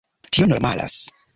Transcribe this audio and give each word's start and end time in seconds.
Tio 0.37 0.47
normalas. 0.53 0.97